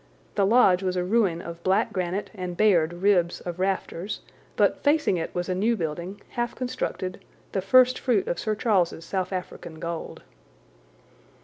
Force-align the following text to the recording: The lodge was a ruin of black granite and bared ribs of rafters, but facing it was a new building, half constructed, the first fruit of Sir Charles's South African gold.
The 0.33 0.47
lodge 0.47 0.81
was 0.81 0.95
a 0.95 1.03
ruin 1.03 1.43
of 1.43 1.61
black 1.61 1.93
granite 1.93 2.31
and 2.33 2.57
bared 2.57 2.91
ribs 2.91 3.39
of 3.41 3.59
rafters, 3.59 4.21
but 4.55 4.81
facing 4.83 5.17
it 5.17 5.29
was 5.35 5.47
a 5.47 5.53
new 5.53 5.75
building, 5.77 6.19
half 6.29 6.55
constructed, 6.55 7.23
the 7.51 7.61
first 7.61 7.99
fruit 7.99 8.27
of 8.27 8.39
Sir 8.39 8.55
Charles's 8.55 9.05
South 9.05 9.31
African 9.31 9.79
gold. 9.79 10.23